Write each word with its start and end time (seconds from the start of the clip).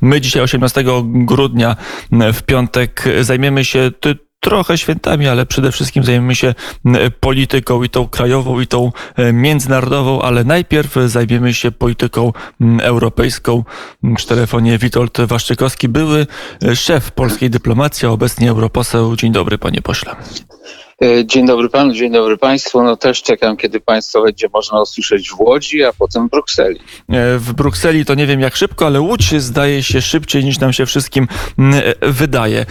My 0.00 0.20
dzisiaj 0.20 0.42
18 0.42 0.84
grudnia 1.04 1.76
w 2.32 2.42
piątek 2.42 3.04
zajmiemy 3.20 3.64
się 3.64 3.90
trochę 4.40 4.78
świętami, 4.78 5.28
ale 5.28 5.46
przede 5.46 5.72
wszystkim 5.72 6.04
zajmiemy 6.04 6.34
się 6.34 6.54
polityką 7.20 7.82
i 7.82 7.88
tą 7.88 8.08
krajową, 8.08 8.60
i 8.60 8.66
tą 8.66 8.92
e, 9.16 9.32
międzynarodową, 9.32 10.22
ale 10.22 10.44
najpierw 10.44 10.94
zajmiemy 11.06 11.54
się 11.54 11.70
polityką 11.70 12.32
europejską. 12.80 13.64
W 14.02 14.24
telefonie 14.26 14.78
Witold 14.78 15.20
Waszczykowski, 15.20 15.88
były 15.88 16.26
e, 16.64 16.76
szef 16.76 17.12
polskiej 17.12 17.50
dyplomacji, 17.50 18.08
a 18.08 18.10
obecnie 18.10 18.50
europoseł. 18.50 19.16
Dzień 19.16 19.32
dobry, 19.32 19.58
panie 19.58 19.82
pośle. 19.82 20.16
E, 21.04 21.26
dzień 21.26 21.46
dobry 21.46 21.68
panu, 21.68 21.92
dzień 21.92 22.12
dobry 22.12 22.38
państwu. 22.38 22.82
No 22.82 22.96
też 22.96 23.22
czekam, 23.22 23.56
kiedy 23.56 23.80
państwo 23.80 24.22
będzie 24.22 24.48
można 24.54 24.82
usłyszeć 24.82 25.30
w 25.30 25.40
Łodzi, 25.40 25.84
a 25.84 25.92
potem 25.92 26.28
w 26.28 26.30
Brukseli. 26.30 26.80
E, 27.08 27.38
w 27.38 27.52
Brukseli 27.52 28.04
to 28.04 28.14
nie 28.14 28.26
wiem 28.26 28.40
jak 28.40 28.56
szybko, 28.56 28.86
ale 28.86 29.00
Łódź 29.00 29.42
zdaje 29.42 29.82
się 29.82 30.02
szybciej 30.02 30.44
niż 30.44 30.58
nam 30.58 30.72
się 30.72 30.86
wszystkim 30.86 31.28
e, 31.58 32.10
wydaje. 32.10 32.66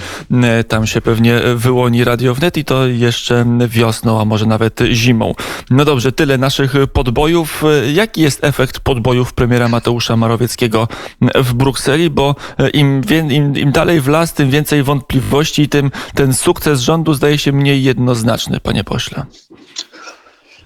Tam 0.68 0.88
się 0.88 1.02
pewnie 1.02 1.40
wyłoni 1.56 2.04
Radio 2.04 2.36
Wnet 2.36 2.58
i 2.58 2.66
to 2.66 2.88
jeszcze 2.88 3.46
wiosną, 3.68 4.22
a 4.22 4.26
może 4.26 4.46
nawet 4.46 4.80
zimą. 4.92 5.34
No 5.70 5.86
dobrze, 5.86 6.12
tyle 6.12 6.38
naszych 6.38 6.74
podbojów. 6.94 7.64
Jaki 7.94 8.22
jest 8.22 8.44
efekt 8.44 8.80
podbojów 8.80 9.34
premiera 9.34 9.68
Mateusza 9.68 10.18
Marowieckiego 10.18 10.88
w 11.36 11.54
Brukseli? 11.54 12.10
Bo 12.10 12.36
im, 12.74 13.02
im, 13.30 13.58
im 13.58 13.72
dalej 13.72 14.02
w 14.02 14.08
las, 14.08 14.34
tym 14.34 14.50
więcej 14.50 14.84
wątpliwości 14.84 15.62
i 15.62 15.70
tym 15.70 15.92
ten 16.16 16.34
sukces 16.34 16.80
rządu 16.80 17.14
zdaje 17.14 17.38
się 17.38 17.52
mniej 17.52 17.84
jednoznaczny 17.84 18.19
jednoznaczny, 18.20 18.60
panie 18.60 18.84
pośle. 18.84 19.26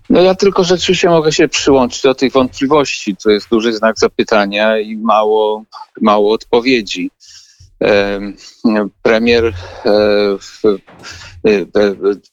No 0.10 0.22
ja 0.22 0.36
tylko 0.36 0.64
rzeczywiście 0.64 1.10
mogę 1.10 1.32
się 1.32 1.48
przyłączyć 1.48 2.02
do 2.02 2.16
tych 2.16 2.34
wątpliwości. 2.34 3.16
To 3.16 3.30
jest 3.30 3.50
duży 3.50 3.74
znak 3.74 4.00
zapytania 4.00 4.80
i 4.80 4.98
mało, 4.98 5.64
mało 6.02 6.34
odpowiedzi. 6.34 7.12
Premier, 9.02 9.54
e, 9.86 10.38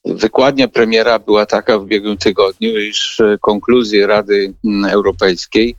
wykładnia 0.05 0.69
premiera 0.69 1.19
była 1.19 1.47
taka 1.47 1.79
w 1.79 1.83
ubiegłym 1.83 2.17
tygodniu, 2.17 2.79
iż 2.79 3.23
konkluzje 3.41 4.07
Rady 4.07 4.55
Europejskiej, 4.91 5.77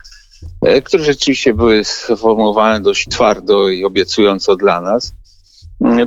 e, 0.62 0.82
które 0.82 1.04
rzeczywiście 1.04 1.54
były 1.54 1.84
sformułowane 1.84 2.80
dość 2.80 3.08
twardo 3.08 3.68
i 3.68 3.84
obiecująco 3.84 4.56
dla 4.56 4.80
nas, 4.80 5.12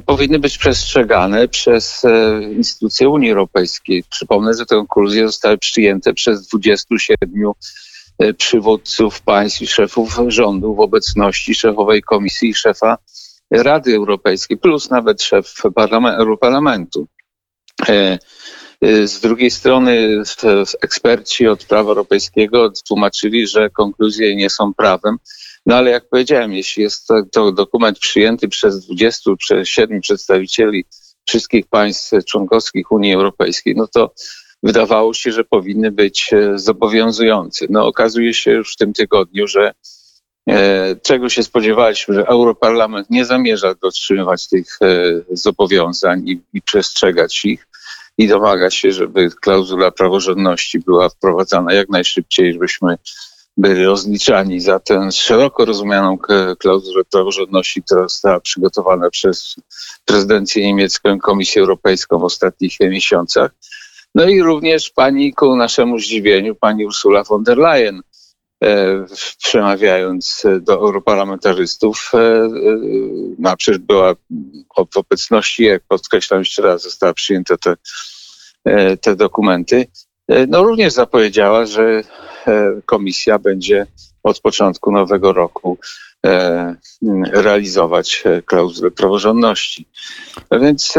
powinny 0.06 0.40
być 0.40 0.58
przestrzegane 0.58 1.48
przez 1.48 2.06
e, 2.06 2.42
instytucje 2.44 3.10
Unii 3.10 3.30
Europejskiej. 3.30 4.04
Przypomnę, 4.10 4.54
że 4.54 4.66
te 4.66 4.76
konkluzje 4.76 5.28
zostały 5.28 5.58
przyjęte 5.58 6.14
przez 6.14 6.48
27 6.48 7.30
e, 8.20 8.34
przywódców 8.34 9.22
państw 9.22 9.62
i 9.62 9.68
szefów 9.68 10.18
rządu 10.28 10.76
w 10.76 10.80
obecności 10.80 11.56
szefowej 11.56 12.02
komisji 12.02 12.50
i 12.50 12.54
szefa 12.54 12.98
Rady 13.52 13.96
Europejskiej, 13.96 14.58
plus 14.58 14.90
nawet 14.90 15.22
szef 15.22 15.54
Europarlamentu. 16.18 17.08
E, 17.90 18.20
z 19.08 19.20
drugiej 19.20 19.52
strony 19.52 20.24
eksperci 20.82 21.48
od 21.48 21.66
prawa 21.66 21.90
europejskiego 21.90 22.72
tłumaczyli, 22.88 23.48
że 23.48 23.70
konkluzje 23.70 24.36
nie 24.36 24.50
są 24.50 24.74
prawem, 24.74 25.18
no 25.66 25.76
ale 25.76 25.92
jak 25.92 26.10
powiedziałem, 26.10 26.54
jeśli 26.54 26.84
jest 26.84 27.08
to, 27.32 27.52
dokument 27.52 28.00
przyjęty 28.00 28.48
przez 28.48 28.86
27 28.86 30.02
przedstawicieli 30.02 30.86
wszystkich 31.26 31.68
państw 31.68 32.12
członkowskich 32.26 32.92
Unii 32.92 33.14
Europejskiej, 33.14 33.76
no 33.76 33.88
to 33.88 34.14
wydawało 34.64 35.14
się, 35.14 35.32
że 35.32 35.44
powinny 35.44 35.92
być 35.92 36.34
e, 36.34 36.58
zobowiązujące. 36.58 37.66
No 37.70 37.88
okazuje 37.88 38.34
się 38.34 38.52
już 38.52 38.74
w 38.74 38.78
tym 38.78 38.94
tygodniu, 38.94 39.48
że 39.48 39.74
e, 40.50 40.96
czego 40.96 41.30
się 41.30 41.44
spodziewaliśmy, 41.44 42.16
że 42.16 42.28
Europarlament 42.28 43.10
nie 43.10 43.26
zamierza 43.26 43.76
dotrzymywać 43.76 44.50
tych 44.50 44.78
e, 44.82 45.12
zobowiązań 45.30 46.30
i, 46.30 46.42
i 46.54 46.62
przestrzegać 46.62 47.46
ich 47.46 47.68
i 48.18 48.28
domaga 48.28 48.70
się, 48.70 48.92
żeby 48.92 49.30
klauzula 49.42 49.92
praworządności 49.92 50.80
była 50.80 51.10
wprowadzana 51.10 51.74
jak 51.74 51.90
najszybciej, 51.90 52.54
żebyśmy 52.54 52.98
byli 53.58 53.86
rozliczani 53.86 54.60
za 54.60 54.80
tę 54.80 55.12
szeroko 55.12 55.66
rozumianą 55.66 56.18
klauzulę 56.60 57.04
praworządności, 57.12 57.84
która 57.84 58.02
została 58.02 58.40
przygotowana 58.40 59.10
przez 59.10 59.56
prezydencję 60.06 60.66
niemiecką 60.66 61.16
i 61.16 61.20
Komisję 61.20 61.62
Europejską 61.62 62.20
w 62.20 62.24
ostatnich 62.24 62.80
miesiącach. 62.80 63.52
No 64.16 64.26
i 64.26 64.42
również 64.42 64.90
pani 64.90 65.34
ku 65.34 65.56
naszemu 65.56 66.00
zdziwieniu, 66.00 66.56
pani 66.56 66.86
Ursula 66.86 67.24
von 67.24 67.44
der 67.44 67.58
Leyen, 67.58 68.02
e, 68.64 69.06
przemawiając 69.44 70.44
do 70.62 70.74
europarlamentarzystów, 70.74 72.12
e, 72.14 72.18
e, 72.18 72.50
no 73.40 73.58
przecież 73.58 73.80
była 73.80 74.14
w 74.94 74.98
obecności, 74.98 75.64
jak 75.64 75.84
podkreślam 75.88 76.40
jeszcze 76.40 76.62
raz, 76.62 76.84
została 76.84 77.14
przyjęte 77.14 77.58
te, 77.58 77.76
te 79.02 79.16
dokumenty, 79.16 79.88
no 80.48 80.64
również 80.64 80.94
zapowiedziała, 80.94 81.66
że 81.66 82.04
E, 82.48 82.82
komisja 82.86 83.40
będzie 83.40 83.88
od 84.24 84.40
początku 84.40 84.92
nowego 84.92 85.34
roku 85.34 85.78
e, 86.26 86.76
realizować 87.32 88.24
e, 88.26 88.42
klauzulę 88.42 88.92
praworządności. 88.92 89.88
Więc 90.52 90.94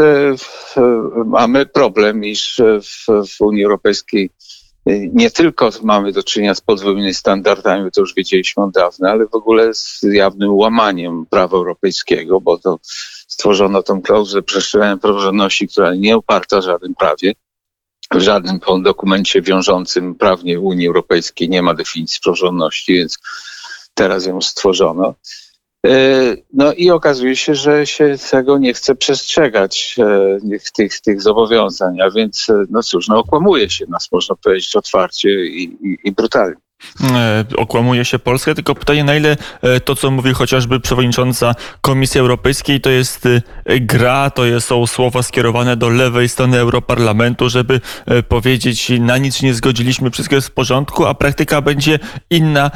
mamy 1.25 1.65
problem, 1.65 2.25
iż 2.25 2.61
w, 3.07 3.41
Unii 3.41 3.63
Europejskiej 3.63 4.29
nie 5.13 5.31
tylko 5.31 5.69
mamy 5.83 6.11
do 6.11 6.23
czynienia 6.23 6.55
z 6.55 6.61
podwójnymi 6.61 7.13
standardami, 7.13 7.91
to 7.91 8.01
już 8.01 8.15
wiedzieliśmy 8.15 8.63
od 8.63 8.71
dawna, 8.71 9.11
ale 9.11 9.25
w 9.27 9.35
ogóle 9.35 9.73
z 9.73 10.01
jawnym 10.03 10.53
łamaniem 10.53 11.25
prawa 11.29 11.57
europejskiego, 11.57 12.41
bo 12.41 12.57
to 12.57 12.79
stworzono 13.27 13.83
tą 13.83 14.01
klauzulę 14.01 14.43
przestrzegania 14.43 14.97
praworządności, 14.97 15.67
która 15.67 15.95
nie 15.95 16.15
oparta 16.15 16.59
w 16.59 16.63
żadnym 16.63 16.95
prawie 16.95 17.33
w 18.11 18.19
żadnym 18.19 18.59
dokumencie 18.83 19.41
wiążącym 19.41 20.15
prawnie 20.15 20.59
Unii 20.59 20.87
Europejskiej 20.87 21.49
nie 21.49 21.61
ma 21.61 21.73
definicji 21.73 22.19
praworządności, 22.23 22.93
więc 22.93 23.19
teraz 23.93 24.25
ją 24.25 24.41
stworzono. 24.41 25.15
E, 25.85 26.35
no 26.53 26.73
i 26.73 26.89
okazuje 26.89 27.35
się, 27.35 27.55
że 27.55 27.87
się 27.87 28.15
tego 28.31 28.57
nie 28.57 28.73
chce 28.73 28.95
przestrzegać, 28.95 29.95
e, 29.99 30.59
tych, 30.75 31.01
tych 31.01 31.21
zobowiązań, 31.21 32.01
a 32.01 32.11
więc, 32.11 32.49
e, 32.49 32.65
no 32.69 32.83
cóż, 32.83 33.07
no 33.07 33.19
okłamuje 33.19 33.69
się 33.69 33.85
nas, 33.89 34.11
można 34.11 34.35
powiedzieć 34.35 34.75
otwarcie 34.75 35.29
i, 35.45 35.63
i, 35.63 35.97
i 36.03 36.11
brutalnie. 36.11 36.66
E, 37.03 37.45
okłamuje 37.57 38.05
się 38.05 38.19
Polskę, 38.19 38.55
tylko 38.55 38.75
pytanie 38.75 39.03
na 39.03 39.15
ile 39.15 39.37
e, 39.61 39.79
to, 39.79 39.95
co 39.95 40.11
mówi 40.11 40.33
chociażby 40.33 40.79
przewodnicząca 40.79 41.55
Komisji 41.81 42.19
Europejskiej, 42.19 42.81
to 42.81 42.89
jest 42.89 43.25
e, 43.25 43.41
gra, 43.79 44.29
to 44.29 44.43
są 44.59 44.87
słowa 44.87 45.23
skierowane 45.23 45.77
do 45.77 45.89
lewej 45.89 46.29
strony 46.29 46.59
Europarlamentu, 46.59 47.49
żeby 47.49 47.81
powiedzieć 48.27 48.91
na 48.99 49.17
nic 49.17 49.41
nie 49.41 49.53
zgodziliśmy, 49.53 50.11
wszystko 50.11 50.35
jest 50.35 50.47
w 50.47 50.51
porządku, 50.51 51.05
a 51.05 51.13
praktyka 51.13 51.61
będzie 51.61 51.99
inna, 52.29 52.71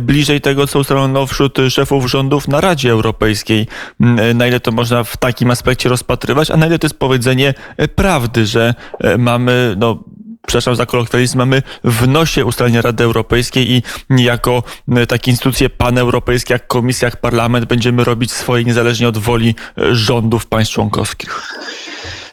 bliżej 0.00 0.40
tego, 0.40 0.66
co 0.66 0.78
ustalono 0.78 1.26
wśród 1.26 1.58
szefów 1.70 2.10
rządów 2.10 2.48
na 2.48 2.60
Radzie 2.60 2.90
Europejskiej. 2.90 3.66
Na 4.34 4.46
ile 4.46 4.60
to 4.60 4.72
można 4.72 5.04
w 5.04 5.16
takim 5.16 5.50
aspekcie 5.50 5.88
rozpatrywać, 5.88 6.50
a 6.50 6.56
na 6.56 6.66
ile 6.66 6.78
to 6.78 6.86
jest 6.86 6.98
powiedzenie 6.98 7.54
prawdy, 7.94 8.46
że 8.46 8.74
mamy 9.18 9.74
no, 9.78 10.04
przepraszam 10.46 10.76
za 10.76 10.86
kolokwializm, 10.86 11.38
mamy 11.38 11.62
w 11.84 12.08
nosie 12.08 12.44
ustalenia 12.44 12.82
Rady 12.82 13.04
Europejskiej 13.04 13.70
i 13.72 13.82
jako 14.10 14.62
e, 14.96 15.06
takie 15.06 15.30
instytucje 15.30 15.70
paneuropejskie, 15.70 16.54
jak 16.54 16.66
Komisja, 16.66 17.06
jak 17.06 17.20
Parlament 17.20 17.66
będziemy 17.66 18.04
robić 18.04 18.32
swoje 18.32 18.64
niezależnie 18.64 19.08
od 19.08 19.18
woli 19.18 19.54
e, 19.78 19.94
rządów 19.94 20.46
państw 20.46 20.74
członkowskich. 20.74 21.58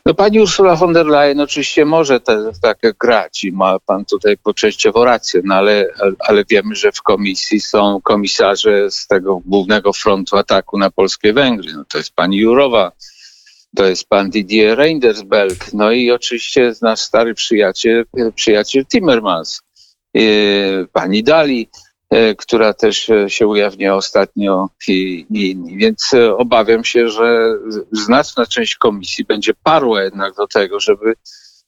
No 0.06 0.14
pani 0.14 0.40
Ursula 0.40 0.76
von 0.76 0.94
der 0.94 1.06
Leyen 1.06 1.40
oczywiście 1.40 1.86
może 1.86 2.20
te, 2.20 2.52
tak 2.62 2.78
grać 3.00 3.44
i 3.44 3.52
ma 3.52 3.80
pan 3.80 4.06
tutaj 4.06 4.38
poczęściowo 4.38 5.06
rację, 5.06 5.42
no 5.44 5.56
ale, 5.56 5.88
ale 6.20 6.46
wiemy, 6.50 6.76
że 6.76 6.92
w 6.92 7.02
komisji 7.02 7.60
są 7.60 8.00
komisarze 8.04 8.92
z 8.92 9.08
tego 9.08 9.40
głównego 9.46 9.94
frontu 9.94 10.38
ataku 10.38 10.78
na 10.78 10.90
Polskę 10.90 11.34
Węgry. 11.34 11.74
No 11.74 11.84
to 11.88 11.98
jest 11.98 12.16
pani 12.16 12.38
Jurowa, 12.38 12.92
to 13.76 13.86
jest 13.86 14.10
pan 14.10 14.30
Didier 14.30 14.78
Reindersberg, 14.78 15.74
no 15.74 15.92
i 15.92 16.12
oczywiście 16.12 16.74
nasz 16.82 17.00
stary 17.00 17.34
przyjaciel, 17.34 18.06
przyjaciel 18.36 18.86
Timmermans, 18.86 19.62
pani 20.94 21.24
Dali, 21.24 21.70
e, 22.10 22.36
która 22.36 22.74
też 22.74 23.12
się 23.28 23.48
ujawniła 23.48 23.96
ostatnio 23.96 24.70
i, 24.88 25.26
i, 25.30 25.58
więc 25.78 26.12
obawiam 26.38 26.84
się, 26.84 27.10
że 27.10 27.54
znaczna 27.92 28.46
część 28.46 28.76
komisji 28.76 29.26
będzie 29.26 29.54
parła 29.64 30.04
jednak 30.04 30.36
do 30.36 30.48
tego, 30.48 30.80
żeby 30.80 31.14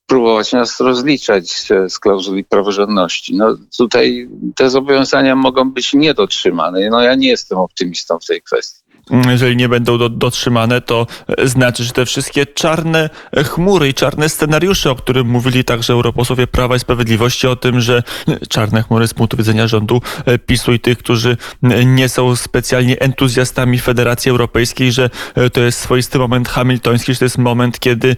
próbować 0.06 0.52
nas 0.52 0.80
rozliczać 0.80 1.52
z, 1.52 1.68
z 1.94 2.00
klauzuli 2.00 2.46
praworządności. 2.46 3.36
No 3.36 3.58
tutaj 3.78 4.30
te 4.56 4.70
zobowiązania 4.70 5.36
mogą 5.36 5.72
być 5.72 5.94
niedotrzymane. 5.94 6.90
No 6.90 7.02
ja 7.02 7.16
nie 7.16 7.28
jestem 7.28 7.58
optymistą 7.58 8.20
w 8.20 8.26
tej 8.26 8.42
kwestii. 8.42 8.83
Jeżeli 9.12 9.56
nie 9.56 9.70
będą 9.70 9.98
do, 9.98 10.10
dotrzymane, 10.10 10.82
to 10.82 11.08
znaczy, 11.44 11.84
że 11.84 11.92
te 11.92 12.06
wszystkie 12.06 12.46
czarne 12.46 13.10
chmury 13.46 13.90
i 13.90 13.94
czarne 13.94 14.30
scenariusze, 14.30 14.92
o 14.92 14.96
których 14.96 15.26
mówili 15.26 15.64
także 15.64 15.94
europosłowie 15.94 16.48
Prawa 16.48 16.76
i 16.76 16.80
Sprawiedliwości, 16.80 17.48
o 17.48 17.56
tym, 17.56 17.82
że 17.82 18.04
czarne 18.50 18.84
chmury 18.84 19.08
z 19.08 19.14
punktu 19.14 19.38
widzenia 19.38 19.68
rządu 19.68 20.02
PiSu 20.46 20.74
i 20.74 20.80
tych, 20.80 20.98
którzy 20.98 21.38
nie 21.86 22.10
są 22.10 22.36
specjalnie 22.36 23.00
entuzjastami 23.00 23.80
Federacji 23.80 24.32
Europejskiej, 24.32 24.92
że 24.92 25.10
to 25.54 25.62
jest 25.62 25.80
swoisty 25.80 26.20
moment 26.20 26.50
hamiltoński, 26.50 27.14
że 27.14 27.20
to 27.20 27.26
jest 27.26 27.38
moment, 27.38 27.80
kiedy 27.80 28.16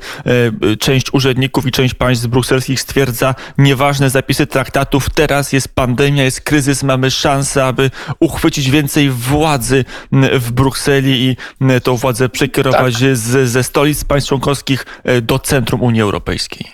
e, 0.71 0.77
część 0.77 1.13
urzędników 1.13 1.65
i 1.65 1.71
część 1.71 1.93
państw 1.93 2.27
brukselskich 2.27 2.81
stwierdza 2.81 3.35
nieważne 3.57 4.09
zapisy 4.09 4.47
traktatów, 4.47 5.09
teraz 5.09 5.53
jest 5.53 5.75
pandemia, 5.75 6.23
jest 6.23 6.41
kryzys, 6.41 6.83
mamy 6.83 7.11
szansę, 7.11 7.65
aby 7.65 7.91
uchwycić 8.19 8.71
więcej 8.71 9.09
władzy 9.09 9.85
w 10.11 10.51
Brukseli 10.51 10.74
i 11.17 11.37
m, 11.61 11.81
tą 11.81 11.95
władzę 11.95 12.29
przekierować 12.29 12.93
z, 12.93 13.49
ze 13.49 13.63
stolic 13.63 14.03
państw 14.03 14.29
członkowskich 14.29 14.85
e, 15.03 15.21
do 15.21 15.39
centrum 15.39 15.81
Unii 15.83 16.01
Europejskiej. 16.01 16.67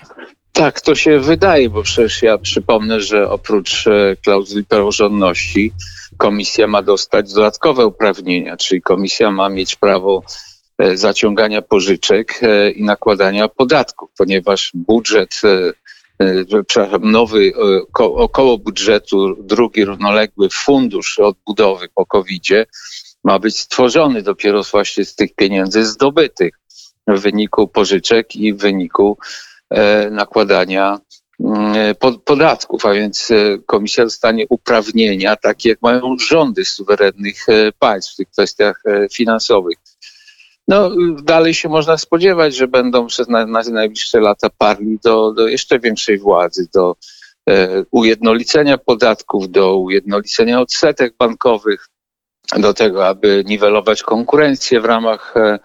Tak, 0.54 0.82
to 0.82 0.96
się 0.96 1.20
wydaje, 1.20 1.70
bo 1.70 1.84
przecież 1.84 2.22
ja 2.22 2.38
przypomnę, 2.38 3.02
że 3.02 3.30
oprócz 3.30 3.88
e, 3.88 4.16
klauzuli 4.24 4.66
praworządności 4.66 5.72
komisja 6.18 6.68
ma 6.68 6.82
dostać 6.82 7.34
dodatkowe 7.34 7.86
uprawnienia, 7.86 8.58
czyli 8.58 8.82
komisja 8.82 9.32
ma 9.32 9.50
mieć 9.50 9.76
prawo 9.76 10.24
e, 10.78 10.98
zaciągania 10.98 11.62
pożyczek 11.62 12.40
e, 12.42 12.72
i 12.72 12.84
nakładania 12.84 13.48
podatków, 13.48 14.10
ponieważ 14.18 14.72
budżet, 14.74 15.42
e, 15.44 15.74
e, 16.26 16.64
przepraszam, 16.68 17.12
nowy 17.12 17.40
e, 17.48 17.52
ko- 17.92 18.14
około 18.16 18.58
budżetu, 18.58 19.36
drugi 19.44 19.86
równoległy 19.86 20.50
fundusz 20.50 21.20
odbudowy 21.20 21.88
po 21.96 22.06
COVID-zie 22.06 22.66
ma 23.24 23.40
być 23.40 23.60
stworzony 23.60 24.22
dopiero 24.22 24.64
właśnie 24.64 25.06
z 25.06 25.16
tych 25.16 25.36
pieniędzy 25.36 25.86
zdobytych 25.86 26.60
w 27.08 27.20
wyniku 27.20 27.68
pożyczek 27.68 28.36
i 28.36 28.54
w 28.54 28.58
wyniku 28.58 29.18
e, 29.70 30.10
nakładania 30.10 31.00
mm, 31.40 31.96
po- 31.96 32.20
podatków, 32.20 32.86
a 32.86 32.94
więc 32.94 33.32
e, 33.32 33.58
komisja 33.66 34.04
dostanie 34.04 34.46
uprawnienia, 34.50 35.36
takie 35.36 35.70
jak 35.70 35.82
mają 35.82 36.16
rządy 36.30 36.66
suwerennych 36.66 37.50
e, 37.50 37.72
państw 37.80 38.14
w 38.14 38.16
tych 38.16 38.30
kwestiach 38.30 38.82
e, 38.86 39.08
finansowych. 39.14 39.78
No, 40.68 40.92
dalej 41.24 41.54
się 41.54 41.70
można 41.70 41.98
spodziewać, 41.98 42.56
że 42.56 42.68
będą 42.68 43.08
przez 43.08 43.28
na, 43.28 43.46
na 43.46 43.62
najbliższe 43.62 44.20
lata 44.20 44.50
parli 44.58 45.00
do, 45.04 45.34
do 45.34 45.48
jeszcze 45.48 45.80
większej 45.80 46.20
władzy, 46.20 46.68
do 46.74 46.96
e, 47.50 47.84
ujednolicenia 47.92 48.78
podatków, 48.78 49.52
do 49.52 49.78
ujednolicenia 49.78 50.62
odsetek 50.62 51.14
bankowych, 51.20 51.90
do 52.58 52.74
tego, 52.74 53.08
aby 53.08 53.44
niwelować 53.48 54.04
konkurencję 54.04 54.82
w 54.82 54.86
ramach 54.86 55.34
e, 55.38 55.60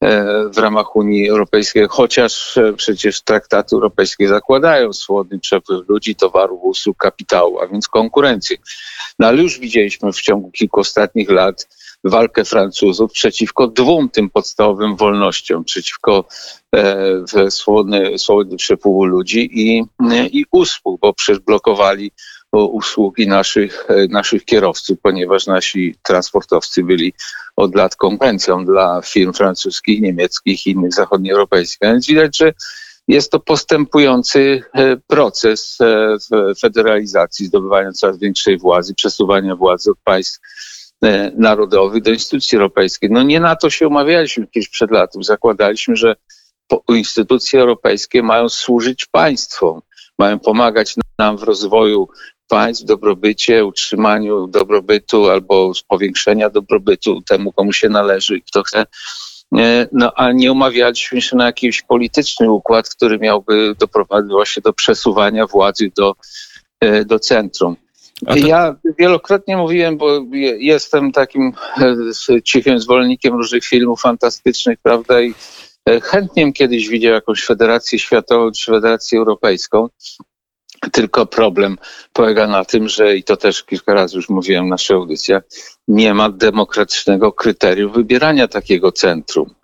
e, 0.00 0.48
w 0.48 0.58
ramach 0.58 0.96
Unii 0.96 1.28
Europejskiej, 1.28 1.86
chociaż 1.90 2.56
e, 2.56 2.72
przecież 2.72 3.20
traktaty 3.22 3.76
europejskie 3.76 4.28
zakładają 4.28 4.92
swobodny 4.92 5.38
przepływ 5.38 5.88
ludzi, 5.88 6.16
towarów, 6.16 6.60
usług, 6.62 6.96
kapitału, 6.96 7.60
a 7.60 7.66
więc 7.66 7.88
konkurencję. 7.88 8.56
No 9.18 9.26
ale 9.26 9.42
już 9.42 9.58
widzieliśmy 9.58 10.12
w 10.12 10.20
ciągu 10.20 10.50
kilku 10.50 10.80
ostatnich 10.80 11.30
lat 11.30 11.68
walkę 12.04 12.44
Francuzów 12.44 13.12
przeciwko 13.12 13.66
dwóm 13.66 14.08
tym 14.08 14.30
podstawowym 14.30 14.96
wolnościom, 14.96 15.64
przeciwko 15.64 16.24
e, 16.74 17.50
swobodny, 17.50 18.56
przepływu 18.56 19.04
ludzi 19.04 19.50
i, 19.52 19.84
i 20.32 20.44
usług, 20.50 21.00
bo 21.00 21.12
przecież 21.12 21.40
blokowali 21.40 22.12
usługi 22.52 23.28
naszych, 23.28 23.86
e, 23.90 24.06
naszych 24.08 24.44
kierowców, 24.44 24.98
ponieważ 25.02 25.46
nasi 25.46 25.94
transportowcy 26.02 26.84
byli 26.84 27.12
od 27.56 27.74
lat 27.74 27.96
konkurencją 27.96 28.64
dla 28.64 29.00
firm 29.04 29.32
francuskich, 29.32 30.00
niemieckich 30.00 30.66
i 30.66 30.70
innych 30.70 30.92
zachodnioeuropejskich. 30.92 31.78
Więc 31.82 32.06
widać, 32.06 32.36
że 32.36 32.52
jest 33.08 33.30
to 33.30 33.40
postępujący 33.40 34.62
e, 34.72 34.96
proces 34.96 35.78
e, 35.80 36.16
federalizacji, 36.60 37.46
zdobywania 37.46 37.92
coraz 37.92 38.18
większej 38.18 38.58
władzy, 38.58 38.94
przesuwania 38.94 39.56
władzy 39.56 39.90
od 39.90 39.98
państw 40.04 40.40
narodowych 41.34 42.02
do 42.02 42.10
instytucji 42.10 42.56
europejskich. 42.56 43.10
No 43.10 43.22
nie 43.22 43.40
na 43.40 43.56
to 43.56 43.70
się 43.70 43.88
umawialiśmy 43.88 44.46
kiedyś 44.46 44.68
przed 44.68 44.90
latem. 44.90 45.22
Zakładaliśmy, 45.22 45.96
że 45.96 46.16
instytucje 46.88 47.60
europejskie 47.60 48.22
mają 48.22 48.48
służyć 48.48 49.06
państwom, 49.06 49.80
mają 50.18 50.38
pomagać 50.38 50.94
nam 51.18 51.36
w 51.36 51.42
rozwoju 51.42 52.08
państw, 52.48 52.84
dobrobycie, 52.84 53.64
utrzymaniu 53.64 54.46
dobrobytu 54.46 55.30
albo 55.30 55.72
powiększenia 55.88 56.50
dobrobytu 56.50 57.22
temu, 57.22 57.52
komu 57.52 57.72
się 57.72 57.88
należy 57.88 58.36
i 58.36 58.42
kto 58.42 58.62
chce. 58.62 58.86
E, 59.58 59.88
No, 59.92 60.12
a 60.16 60.32
nie 60.32 60.52
umawialiśmy 60.52 61.22
się 61.22 61.36
na 61.36 61.46
jakiś 61.46 61.82
polityczny 61.82 62.50
układ, 62.50 62.88
który 62.88 63.18
miałby 63.18 63.74
doprowadzić 63.78 64.30
właśnie 64.30 64.60
do 64.62 64.72
przesuwania 64.72 65.46
władzy 65.46 65.90
do, 65.96 66.14
e, 66.80 67.04
do 67.04 67.18
centrum. 67.18 67.76
To- 68.26 68.36
Ja 68.36 68.76
wielokrotnie 68.98 69.56
mówiłem, 69.56 69.96
bo 69.96 70.14
je- 70.32 70.56
jestem 70.58 71.12
takim 71.12 71.52
e, 72.30 72.42
cichym 72.42 72.80
zwolennikiem 72.80 73.34
różnych 73.34 73.64
filmów 73.64 74.00
fantastycznych, 74.00 74.78
prawda, 74.82 75.20
i 75.20 75.34
chętnie 76.02 76.52
kiedyś 76.52 76.88
widział 76.88 77.12
jakąś 77.12 77.44
federację 77.44 77.98
światową 77.98 78.50
czy 78.52 78.70
federację 78.72 79.18
europejską. 79.18 79.88
Tylko 80.92 81.26
problem 81.26 81.78
polega 82.12 82.46
na 82.46 82.64
tym, 82.64 82.88
że 82.88 83.16
i 83.16 83.24
to 83.24 83.36
też 83.36 83.64
kilka 83.64 83.94
razy 83.94 84.16
już 84.16 84.28
mówiłem 84.28 84.66
w 84.66 84.68
naszych 84.68 84.96
audycjach, 84.96 85.42
nie 85.88 86.14
ma 86.14 86.30
demokratycznego 86.30 87.32
kryterium 87.32 87.92
wybierania 87.92 88.48
takiego 88.48 88.92
centrum 88.92 89.54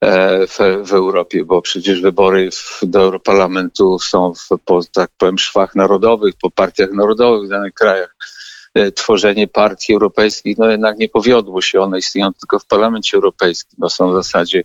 e, 0.00 0.46
w, 0.46 0.58
w 0.84 0.92
Europie, 0.92 1.44
bo 1.44 1.62
przecież 1.62 2.00
wybory 2.00 2.50
w, 2.50 2.80
do 2.82 3.00
Europarlamentu 3.00 3.98
są 3.98 4.34
w, 4.34 4.48
po, 4.64 4.80
tak 4.92 5.10
powiem, 5.18 5.38
szwach 5.38 5.74
narodowych, 5.74 6.34
po 6.42 6.50
partiach 6.50 6.92
narodowych 6.92 7.46
w 7.46 7.50
danych 7.50 7.74
krajach. 7.74 8.16
E, 8.74 8.92
Tworzenie 8.92 9.48
partii 9.48 9.92
europejskich, 9.92 10.58
no 10.58 10.70
jednak 10.70 10.98
nie 10.98 11.08
powiodło 11.08 11.62
się, 11.62 11.80
one 11.80 11.98
istnieją 11.98 12.32
tylko 12.32 12.58
w 12.58 12.66
Parlamencie 12.66 13.16
Europejskim, 13.16 13.76
no 13.78 13.90
są 13.90 14.10
w 14.10 14.14
zasadzie 14.14 14.64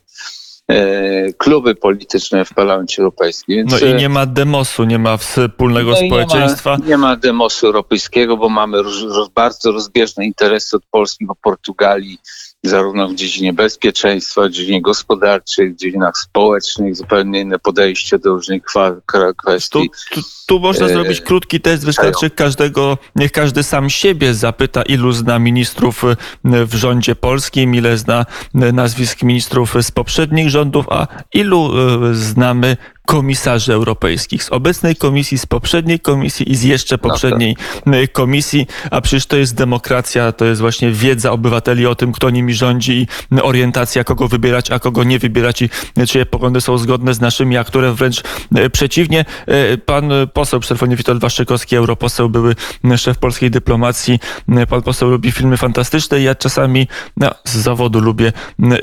kluby 1.37 1.75
polityczne 1.75 2.45
w 2.45 2.53
Parlamencie 2.53 3.01
Europejskim. 3.01 3.55
Więc, 3.55 3.71
No 3.71 3.77
i 3.87 3.91
e, 3.91 3.93
nie 3.93 4.09
ma 4.09 4.25
demosu, 4.25 4.83
nie 4.83 4.99
ma 4.99 5.17
wspólnego 5.17 5.91
no 5.91 5.97
społeczeństwa. 5.97 6.71
Nie 6.71 6.77
ma, 6.77 6.87
nie 6.87 6.97
ma 6.97 7.15
demosu 7.15 7.67
europejskiego, 7.67 8.37
bo 8.37 8.49
mamy 8.49 8.83
roz, 8.83 9.01
roz, 9.01 9.29
bardzo 9.29 9.71
rozbieżne 9.71 10.25
interesy 10.25 10.77
od 10.77 10.83
Polski 10.91 11.27
do 11.27 11.35
Portugalii, 11.35 12.19
zarówno 12.67 13.07
w 13.07 13.15
dziedzinie 13.15 13.53
bezpieczeństwa, 13.53 14.47
w 14.47 14.51
dziedzinie 14.51 14.81
gospodarczej, 14.81 15.73
w 15.73 15.75
dziedzinach 15.75 16.17
społecznych, 16.17 16.95
zupełnie 16.95 17.41
inne 17.41 17.59
podejście 17.59 18.19
do 18.19 18.29
różnych 18.29 18.63
kwa, 18.63 18.91
Tu, 18.91 19.33
kwestii. 19.37 19.89
tu, 20.11 20.21
tu 20.47 20.59
można 20.59 20.85
E, 20.85 20.89
zrobić 20.89 21.21
krótki 21.21 21.61
test, 21.61 21.85
wystarczy 21.85 22.29
każdego, 22.29 22.97
niech 23.15 23.31
każdy 23.31 23.63
sam 23.63 23.89
siebie 23.89 24.33
zapyta, 24.33 24.81
ilu 24.81 25.11
zna 25.11 25.39
ministrów 25.39 26.03
w 26.43 26.75
rządzie 26.75 27.15
polskim, 27.15 27.75
ile 27.75 27.97
zna 27.97 28.25
nazwisk 28.53 29.23
ministrów 29.23 29.73
z 29.81 29.91
poprzednich 29.91 30.49
rządów, 30.49 30.85
a 30.89 31.07
ilu 31.33 31.71
y, 32.09 32.15
znamy 32.15 32.77
komisarzy 33.07 33.73
europejskich 33.73 34.43
z 34.43 34.51
obecnej 34.51 34.95
komisji, 34.95 35.37
z 35.37 35.45
poprzedniej 35.45 35.99
komisji 35.99 36.51
i 36.51 36.55
z 36.55 36.63
jeszcze 36.63 36.97
poprzedniej 36.97 37.55
y, 38.03 38.07
komisji, 38.07 38.67
a 38.91 39.01
przecież 39.01 39.25
to 39.25 39.37
jest 39.37 39.55
demokracja, 39.55 40.31
to 40.31 40.45
jest 40.45 40.61
właśnie 40.61 40.91
wiedza 40.91 41.31
obywateli 41.31 41.85
o 41.87 41.95
tym, 41.95 42.11
kto 42.11 42.29
nimi 42.29 42.53
rządzi 42.53 43.07
i 43.31 43.41
orientacja, 43.41 44.03
kogo 44.03 44.27
wybierać, 44.27 44.71
a 44.71 44.79
kogo 44.79 45.03
nie 45.03 45.19
wybierać 45.19 45.61
i 45.61 45.69
y, 45.97 46.07
czyje 46.07 46.25
poglądy 46.25 46.61
są 46.61 46.77
zgodne 46.77 47.13
z 47.13 47.21
naszymi, 47.21 47.57
a 47.57 47.63
które 47.63 47.93
wręcz 47.93 48.23
y, 48.57 48.69
przeciwnie. 48.69 49.25
Y, 49.73 49.77
Pan 49.77 50.11
y, 50.11 50.27
poseł, 50.27 50.59
przy 50.59 50.69
telefonie 50.69 50.95
Witold 50.95 51.21
Waszczykowski, 51.21 51.75
europoseł, 51.75 52.29
były 52.29 52.55
y, 52.85 52.97
szef 52.97 53.17
polskiej 53.17 53.51
dyplomacji. 53.51 54.19
Y, 54.49 54.67
Pan 54.67 54.81
poseł 54.81 55.09
lubi 55.09 55.31
filmy 55.31 55.57
fantastyczne 55.57 56.21
ja 56.21 56.35
czasami 56.35 56.87
no, 57.17 57.31
z 57.43 57.57
zawodu 57.57 57.99
lubię 57.99 58.33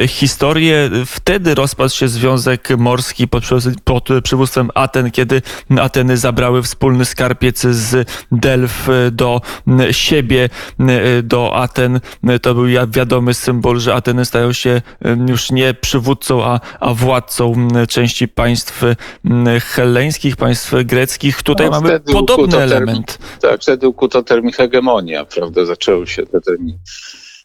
y, 0.00 0.08
historię. 0.08 0.90
Wtedy 1.06 1.54
rozpadł 1.54 1.94
się 1.94 2.08
Związek 2.08 2.68
Morski 2.78 3.28
pod, 3.28 3.44
pod 3.84 4.13
przywództwem 4.22 4.70
Aten, 4.74 5.10
kiedy 5.10 5.42
Ateny 5.80 6.16
zabrały 6.16 6.62
wspólny 6.62 7.04
skarbiec 7.04 7.60
z 7.60 8.08
Delf 8.32 8.88
do 9.12 9.40
siebie, 9.90 10.48
do 11.22 11.56
Aten. 11.56 12.00
To 12.42 12.54
był 12.54 12.64
wiadomy 12.88 13.34
symbol, 13.34 13.80
że 13.80 13.94
Ateny 13.94 14.24
stają 14.24 14.52
się 14.52 14.82
już 15.28 15.50
nie 15.50 15.74
przywódcą, 15.74 16.44
a, 16.44 16.60
a 16.80 16.94
władcą 16.94 17.68
części 17.88 18.28
państw 18.28 18.82
helleńskich, 19.62 20.36
państw 20.36 20.72
greckich. 20.84 21.42
Tutaj 21.42 21.70
No, 21.70 21.80
mamy 21.80 22.00
podobny 22.00 22.48
termin. 22.48 22.72
element. 22.72 23.18
Tak, 23.40 23.60
wtedy 23.60 23.88
ukuto 23.88 24.22
termin 24.22 24.52
hegemonia, 24.52 25.24
prawda, 25.24 25.64
zaczęły 25.64 26.06
się 26.06 26.26
te 26.26 26.40
terminy. 26.40 26.78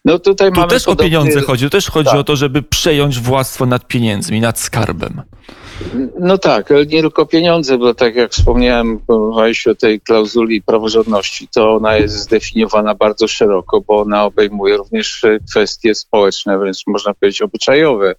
No 0.05 0.19
tutaj 0.19 0.51
Tu 0.51 0.59
mamy 0.59 0.69
też 0.69 0.87
o 0.87 0.95
pieniądze 0.95 1.41
chodzi. 1.41 1.65
Tu 1.65 1.69
też 1.69 1.89
chodzi 1.91 2.09
Tak. 2.09 2.19
o 2.19 2.23
to, 2.23 2.35
żeby 2.35 2.63
przejąć 2.63 3.19
władztwo 3.19 3.65
nad 3.65 3.87
pieniędzmi, 3.87 4.41
nad 4.41 4.59
skarbem. 4.59 5.21
No 6.19 6.37
tak, 6.37 6.71
ale 6.71 6.85
nie 6.85 7.01
tylko 7.01 7.25
pieniądze, 7.25 7.77
bo 7.77 7.93
tak 7.93 8.15
jak 8.15 8.31
wspomniałem, 8.31 8.99
mówiłeś 9.07 9.67
o 9.67 9.75
tej 9.75 10.01
klauzuli 10.01 10.61
praworządności, 10.61 11.47
to 11.47 11.75
ona 11.75 11.97
jest 11.97 12.15
zdefiniowana 12.15 12.95
bardzo 12.95 13.27
szeroko, 13.27 13.81
bo 13.81 14.01
ona 14.01 14.25
obejmuje 14.25 14.77
również 14.77 15.25
kwestie 15.51 15.95
społeczne, 15.95 16.57
wręcz 16.57 16.87
można 16.87 17.13
powiedzieć 17.13 17.41
obyczajowe. 17.41 18.15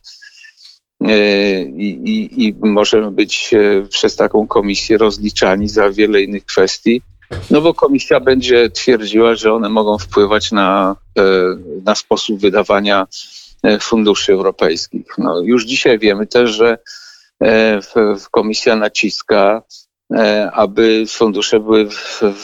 E, 1.01 1.63
I, 1.63 1.89
i, 2.05 2.47
I 2.47 2.55
możemy 2.61 3.11
być 3.11 3.51
e, 3.55 3.87
przez 3.89 4.17
taką 4.17 4.47
komisję 4.47 4.99
rozliczani 4.99 5.69
za 5.69 5.91
wiele 5.91 6.23
innych 6.23 6.45
kwestii, 6.45 7.03
no 7.51 7.61
bo 7.61 7.75
komisja 7.75 8.21
będzie 8.21 8.71
twierdziła, 8.71 9.35
że 9.35 9.53
one 9.53 9.69
mogą 9.69 9.99
wpływać 9.99 10.53
na, 10.53 10.97
e, 11.19 11.23
na 11.85 11.95
sposób 11.95 12.41
wydawania 12.41 13.07
funduszy 13.81 14.33
europejskich. 14.33 15.07
No, 15.19 15.41
już 15.41 15.65
dzisiaj 15.65 15.99
wiemy 15.99 16.27
też, 16.27 16.51
że 16.51 16.79
komisja 18.31 18.77
naciska, 18.77 19.63
aby 20.53 21.05
fundusze 21.09 21.61
były 21.61 21.89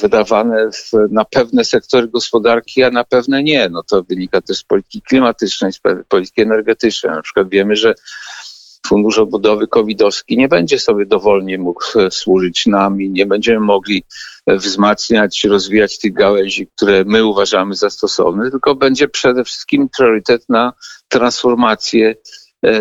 wydawane 0.01 0.71
na 1.11 1.25
pewne 1.25 1.65
sektory 1.65 2.09
gospodarki, 2.09 2.83
a 2.83 2.91
na 2.91 3.05
pewne 3.05 3.43
nie. 3.43 3.69
No 3.69 3.83
to 3.83 4.03
wynika 4.03 4.41
też 4.41 4.59
z 4.59 4.65
polityki 4.65 5.03
klimatycznej, 5.03 5.73
z 5.73 5.81
polityki 6.09 6.43
energetycznej. 6.43 7.13
Na 7.13 7.23
przykład 7.23 7.49
wiemy, 7.49 7.77
że 7.77 7.95
Fundusz 8.87 9.19
Odbudowy 9.19 9.67
Covidowski 9.67 10.37
nie 10.37 10.49
będzie 10.49 10.79
sobie 10.79 11.07
dowolnie 11.07 11.59
mógł 11.59 11.99
e, 11.99 12.11
służyć 12.11 12.67
nam 12.67 13.03
i 13.03 13.11
nie 13.11 13.27
będziemy 13.27 13.61
mogli 13.61 14.05
e, 14.47 14.57
wzmacniać, 14.57 15.45
rozwijać 15.45 15.99
tych 15.99 16.13
gałęzi, 16.13 16.67
które 16.77 17.05
my 17.05 17.25
uważamy 17.25 17.75
za 17.75 17.91
stosowne, 17.91 18.51
tylko 18.51 18.75
będzie 18.75 19.09
przede 19.09 19.45
wszystkim 19.45 19.89
priorytet 19.97 20.49
na 20.49 20.73
transformację 21.09 22.11
e, 22.11 22.15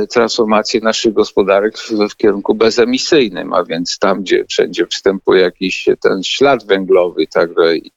transformację 0.09 0.81
naszych 0.81 1.13
gospodarek 1.13 1.77
w, 1.77 1.91
w, 2.09 2.15
kierunku 2.15 2.55
bezemisyjnym, 2.55 3.53
a 3.53 3.63
więc 3.63 3.99
tam, 3.99 4.21
gdzie 4.21 4.45
wszędzie 4.45 4.85
występuje 4.85 5.41
jakiś 5.41 5.89
ten 6.01 6.23
ślad 6.23 6.65
węglowy, 6.65 7.27
także 7.27 7.77
i, 7.77 7.91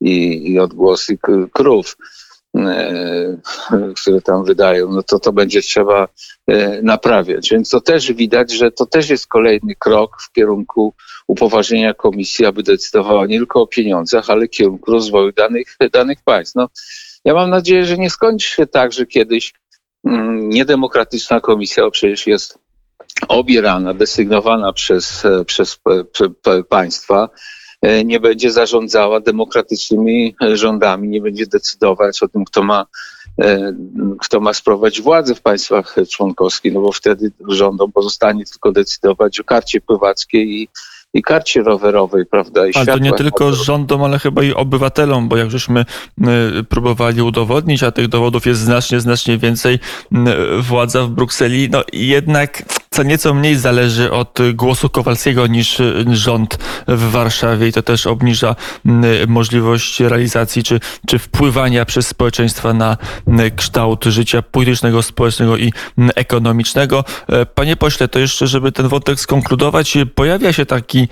i, 0.00 0.50
i 0.52 0.58
odgłosy 0.58 1.18
krów. 1.52 1.96
E, 2.56 3.36
które 4.00 4.20
tam 4.20 4.44
wydają, 4.44 4.92
no 4.92 5.02
to 5.02 5.18
to 5.18 5.32
będzie 5.32 5.62
trzeba 5.62 6.08
e, 6.46 6.82
naprawiać. 6.82 7.50
Więc 7.50 7.70
to 7.70 7.80
też 7.80 8.12
widać, 8.12 8.52
że 8.52 8.70
to 8.70 8.86
też 8.86 9.10
jest 9.10 9.26
kolejny 9.26 9.74
krok 9.74 10.16
w 10.22 10.32
kierunku 10.32 10.94
upoważnienia 11.26 11.94
komisji, 11.94 12.46
aby 12.46 12.62
decydowała 12.62 13.26
nie 13.26 13.38
tylko 13.38 13.62
o 13.62 13.66
pieniądzach, 13.66 14.30
ale 14.30 14.48
kierunku 14.48 14.90
rozwoju 14.90 15.32
danych, 15.32 15.76
danych 15.92 16.18
państw. 16.24 16.54
No, 16.54 16.68
ja 17.24 17.34
mam 17.34 17.50
nadzieję, 17.50 17.84
że 17.84 17.98
nie 17.98 18.10
skończy 18.10 18.48
się 18.48 18.66
tak, 18.66 18.92
że 18.92 19.06
kiedyś 19.06 19.52
niedemokratyczna 20.34 21.40
komisja, 21.40 21.90
przecież 21.90 22.26
jest 22.26 22.58
obierana, 23.28 23.94
desygnowana 23.94 24.72
przez, 24.72 25.24
e, 25.24 25.44
przez 25.44 25.78
państwa, 26.68 27.28
E, 27.82 28.04
nie 28.04 28.20
będzie 28.20 28.52
zarządzała 28.52 29.20
demokratycznymi 29.20 30.36
e, 30.42 30.56
rządami, 30.56 31.08
nie 31.08 31.20
będzie 31.20 31.46
decydować 31.46 32.22
o 32.22 32.28
tym, 32.28 32.44
kto 32.44 32.62
ma, 32.62 32.86
e, 33.40 33.72
kto 34.20 34.40
ma 34.40 34.54
sprawować 34.54 35.00
władzę 35.00 35.34
w 35.34 35.40
państwach 35.40 35.96
członkowskich, 36.10 36.72
no 36.72 36.80
bo 36.80 36.92
wtedy 36.92 37.32
rządom 37.48 37.92
pozostanie 37.92 38.44
tylko 38.44 38.72
decydować 38.72 39.40
o 39.40 39.44
karcie 39.44 39.80
pływackiej 39.80 40.62
i, 40.62 40.68
i 41.14 41.22
karcie 41.22 41.62
rowerowej, 41.62 42.26
prawda? 42.26 42.66
I 42.66 42.72
ale 42.74 42.86
to 42.86 42.98
nie 42.98 43.12
tylko 43.12 43.52
rządom, 43.52 44.02
ale 44.02 44.18
chyba 44.18 44.42
i 44.42 44.52
obywatelom, 44.52 45.28
bo 45.28 45.36
jak 45.36 45.50
żeśmy 45.50 45.84
próbowali 46.68 47.22
udowodnić, 47.22 47.82
a 47.82 47.92
tych 47.92 48.08
dowodów 48.08 48.46
jest 48.46 48.60
znacznie, 48.60 49.00
znacznie 49.00 49.38
więcej, 49.38 49.78
władza 50.58 51.02
w 51.02 51.10
Brukseli, 51.10 51.68
no 51.70 51.84
jednak 51.92 52.62
co 52.92 53.02
nieco 53.02 53.34
mniej 53.34 53.56
zależy 53.56 54.12
od 54.12 54.38
głosu 54.54 54.88
Kowalskiego 54.88 55.46
niż 55.46 55.82
rząd 56.12 56.58
w 56.88 57.10
Warszawie 57.10 57.68
i 57.68 57.72
to 57.72 57.82
też 57.82 58.06
obniża 58.06 58.56
możliwość 59.28 60.00
realizacji 60.00 60.62
czy, 60.62 60.80
czy 61.06 61.18
wpływania 61.18 61.84
przez 61.84 62.08
społeczeństwa 62.08 62.72
na 62.72 62.96
kształt 63.56 64.04
życia 64.04 64.42
politycznego, 64.42 65.02
społecznego 65.02 65.56
i 65.56 65.72
ekonomicznego. 66.14 67.04
E, 67.28 67.46
panie 67.46 67.76
pośle, 67.76 68.08
to 68.08 68.18
jeszcze, 68.18 68.46
żeby 68.46 68.72
ten 68.72 68.88
wątek 68.88 69.20
skonkludować, 69.20 69.98
pojawia 70.14 70.52
się 70.52 70.66
taki 70.66 71.08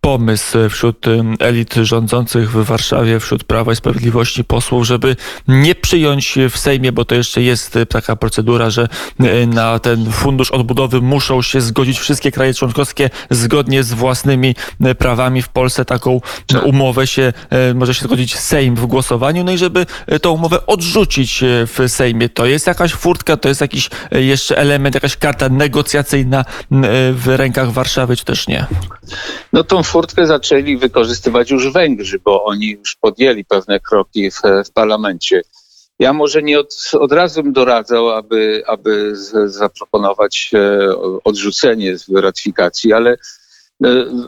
pomysł 0.00 0.58
wśród 0.70 1.06
elit 1.40 1.74
rządzących 1.74 2.50
w 2.50 2.64
Warszawie, 2.64 3.20
wśród 3.20 3.44
Prawa 3.44 3.72
i 3.72 3.76
Sprawiedliwości 3.76 4.44
posłów, 4.44 4.86
żeby 4.86 5.16
nie 5.48 5.74
przyjąć 5.74 6.38
w 6.50 6.58
Sejmie, 6.58 6.92
bo 6.92 7.04
to 7.04 7.14
jeszcze 7.14 7.42
jest 7.42 7.78
taka 7.88 8.16
procedura, 8.16 8.70
że 8.70 8.88
e, 9.20 9.46
na 9.46 9.78
ten 9.78 10.12
fundusz 10.12 10.50
odbudowy 10.50 11.00
muszą 11.00 11.19
muszą 11.20 11.42
się 11.42 11.60
zgodzić 11.60 11.98
wszystkie 11.98 12.32
kraje 12.32 12.54
członkowskie 12.54 13.10
zgodnie 13.30 13.82
z 13.82 13.92
własnymi 13.92 14.54
e, 14.84 14.94
prawami. 14.94 15.42
W 15.42 15.48
Polsce 15.48 15.84
taką 15.84 16.20
tak. 16.46 16.66
umowę 16.66 17.06
się 17.06 17.32
e, 17.50 17.74
może 17.74 17.94
się 17.94 18.04
zgodzić 18.04 18.38
Sejm 18.38 18.74
w 18.74 18.86
głosowaniu, 18.86 19.44
no 19.44 19.52
i 19.52 19.58
żeby 19.58 19.86
e, 20.06 20.20
tą 20.20 20.30
umowę 20.30 20.66
odrzucić 20.66 21.44
w 21.44 21.88
Sejmie. 21.88 22.28
To 22.28 22.46
jest 22.46 22.66
jakaś 22.66 22.92
furtka, 22.92 23.36
to 23.36 23.48
jest 23.48 23.60
jakiś 23.60 23.90
jeszcze 24.10 24.58
element, 24.58 24.94
jakaś 24.94 25.16
karta 25.16 25.48
negocjacyjna 25.48 26.44
w 27.12 27.24
rękach 27.26 27.72
Warszawy, 27.72 28.16
czy 28.16 28.24
też 28.24 28.48
nie? 28.48 28.66
No 29.52 29.64
tą 29.64 29.82
furtkę 29.82 30.26
zaczęli 30.26 30.76
wykorzystywać 30.76 31.50
już 31.50 31.72
Węgrzy, 31.72 32.18
bo 32.24 32.44
oni 32.44 32.70
już 32.70 32.96
podjęli 32.96 33.44
pewne 33.44 33.80
kroki 33.80 34.30
w, 34.30 34.40
w 34.66 34.70
parlamencie. 34.72 35.42
Ja 36.00 36.12
może 36.12 36.42
nie 36.42 36.60
od, 36.60 36.90
od 36.92 37.12
razu 37.12 37.42
bym 37.42 37.52
doradzał, 37.52 38.10
aby, 38.10 38.62
aby 38.66 39.16
z, 39.16 39.52
zaproponować 39.52 40.50
e, 40.54 40.88
odrzucenie 41.24 41.96
ratyfikacji, 42.14 42.92
ale 42.92 43.10
e, 43.10 43.16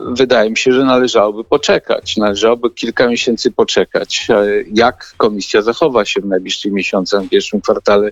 wydaje 0.07 0.49
mi 0.49 0.57
się, 0.57 0.73
że 0.73 0.83
należałoby 0.83 1.43
poczekać. 1.43 2.17
Należałoby 2.17 2.71
kilka 2.71 3.07
miesięcy 3.07 3.51
poczekać, 3.51 4.27
e, 4.29 4.45
jak 4.73 5.13
komisja 5.17 5.61
zachowa 5.61 6.05
się 6.05 6.21
w 6.21 6.25
najbliższych 6.25 6.71
miesiącach, 6.71 7.23
w 7.23 7.29
pierwszym 7.29 7.61
kwartale 7.61 8.11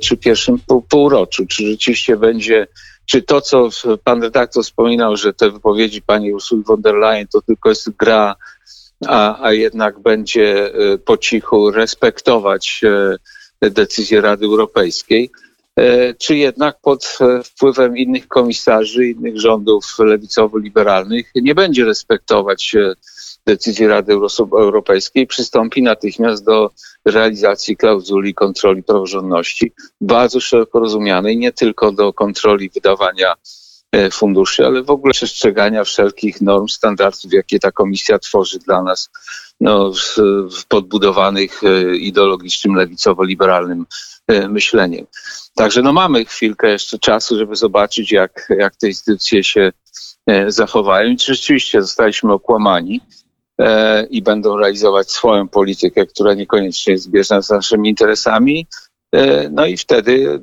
czy 0.00 0.16
pierwszym 0.16 0.58
pół, 0.66 0.82
półroczu. 0.82 1.46
Czy 1.46 1.66
rzeczywiście 1.66 2.16
będzie, 2.16 2.66
czy 3.06 3.22
to, 3.22 3.40
co 3.40 3.68
pan 4.04 4.22
redaktor 4.22 4.64
wspominał, 4.64 5.16
że 5.16 5.32
te 5.32 5.50
wypowiedzi 5.50 6.02
pani 6.02 6.32
Ursula 6.32 6.62
von 6.66 6.82
der 6.82 6.94
Leyen 6.94 7.26
to 7.32 7.42
tylko 7.42 7.68
jest 7.68 7.90
gra 7.90 8.36
a, 9.06 9.42
a 9.42 9.52
jednak 9.52 10.00
będzie 10.00 10.74
e, 10.74 10.98
po 10.98 11.16
cichu 11.16 11.70
respektować 11.70 12.80
e, 13.62 13.70
decyzję 13.70 14.20
Rady 14.20 14.44
Europejskiej, 14.44 15.30
e, 15.76 16.14
czy 16.14 16.36
jednak 16.36 16.80
pod 16.80 17.18
wpływem 17.44 17.96
innych 17.96 18.28
komisarzy, 18.28 19.06
innych 19.06 19.40
rządów 19.40 19.84
lewicowo-liberalnych 19.98 21.30
nie 21.34 21.54
będzie 21.54 21.84
respektować 21.84 22.76
decyzji 23.46 23.86
Rady 23.86 24.12
Europejskiej, 24.52 25.26
przystąpi 25.26 25.82
natychmiast 25.82 26.44
do 26.44 26.70
realizacji 27.04 27.76
klauzuli 27.76 28.34
kontroli 28.34 28.82
praworządności, 28.82 29.72
bardzo 30.00 30.40
szeroko 30.40 30.78
rozumianej, 30.80 31.36
nie 31.36 31.52
tylko 31.52 31.92
do 31.92 32.12
kontroli 32.12 32.70
wydawania 32.70 33.34
funduszy, 34.12 34.66
ale 34.66 34.82
w 34.82 34.90
ogóle 34.90 35.12
przestrzegania 35.12 35.84
wszelkich 35.84 36.40
norm, 36.40 36.68
standardów, 36.68 37.32
jakie 37.32 37.58
ta 37.58 37.72
komisja 37.72 38.18
tworzy 38.18 38.58
dla 38.58 38.82
nas, 38.82 39.10
no, 39.60 39.92
w, 39.92 40.64
podbudowanych 40.68 41.64
e, 41.64 41.96
ideologicznym, 41.96 42.74
lewicowo-liberalnym 42.74 43.84
e, 44.28 44.48
myśleniem. 44.48 45.06
Także 45.54 45.82
no, 45.82 45.92
mamy 45.92 46.24
chwilkę 46.24 46.70
jeszcze 46.70 46.98
czasu, 46.98 47.38
żeby 47.38 47.56
zobaczyć, 47.56 48.12
jak, 48.12 48.48
jak 48.58 48.76
te 48.76 48.88
instytucje 48.88 49.44
się 49.44 49.72
zachowają. 50.48 51.10
I 51.10 51.18
rzeczywiście 51.18 51.82
zostaliśmy 51.82 52.32
okłamani 52.32 53.00
i 54.10 54.22
będą 54.22 54.56
realizować 54.56 55.10
swoją 55.10 55.48
politykę, 55.48 56.06
która 56.06 56.34
niekoniecznie 56.34 56.92
jest 56.92 57.04
zbieżna 57.04 57.42
z 57.42 57.50
naszymi 57.50 57.88
interesami. 57.88 58.66
E, 59.14 59.48
no 59.50 59.66
i 59.66 59.76
wtedy 59.76 60.40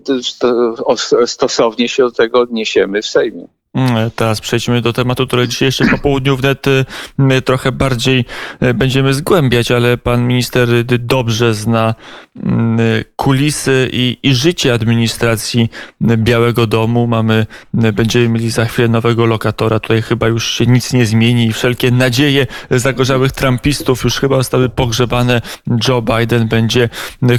stosownie 1.26 1.90
się 1.90 2.04
do 2.04 2.12
tego 2.12 2.40
odniesiemy 2.40 3.02
w 3.02 3.08
Sejmie. 3.08 3.48
Mm, 3.90 4.12
teraz 4.16 4.42
przejdźmy 4.42 4.82
do 4.82 4.94
tematu, 4.94 5.28
który 5.28 5.48
dzisiaj 5.48 5.68
jeszcze 5.68 5.86
po 5.88 5.98
południu 5.98 6.38
wnet 6.38 6.68
y, 6.68 6.86
trochę 7.46 7.72
bardziej 7.72 8.26
y, 8.64 8.74
będziemy 8.74 9.14
zgłębiać, 9.14 9.72
ale 9.72 9.98
pan 9.98 10.28
minister 10.28 10.70
dobrze 10.86 11.54
zna 11.54 11.96
mm, 12.44 12.80
kulisy 13.16 13.90
i, 13.94 14.18
i 14.24 14.36
życie 14.36 14.74
administracji 14.74 15.70
Białego 16.02 16.68
Domu. 16.68 17.08
Mamy, 17.08 17.46
będziemy 17.74 18.30
mieli 18.30 18.50
za 18.50 18.66
chwilę 18.66 18.88
nowego 18.88 19.26
lokatora. 19.26 19.80
Tutaj 19.80 20.02
chyba 20.02 20.28
już 20.28 20.52
się 20.52 20.66
nic 20.66 20.94
nie 20.94 21.06
zmieni 21.06 21.46
i 21.46 21.54
wszelkie 21.54 21.92
nadzieje 21.92 22.48
zagorzałych 22.72 23.32
trumpistów 23.32 24.04
już 24.04 24.20
chyba 24.20 24.38
zostały 24.38 24.70
pogrzebane. 24.70 25.42
Joe 25.88 26.02
Biden 26.02 26.48
będzie 26.48 26.90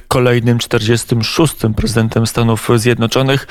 kolejnym 0.09 0.59
46. 0.59 1.55
prezydentem 1.77 2.27
Stanów 2.27 2.69
Zjednoczonych. 2.77 3.47